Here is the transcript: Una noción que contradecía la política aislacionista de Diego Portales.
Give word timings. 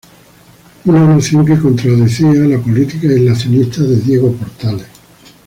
Una 0.85 1.05
noción 1.05 1.45
que 1.45 1.59
contradecía 1.59 2.31
la 2.33 2.57
política 2.57 3.07
aislacionista 3.07 3.83
de 3.83 3.97
Diego 3.97 4.31
Portales. 4.33 4.87